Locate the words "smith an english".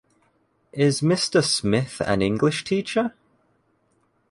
1.43-2.63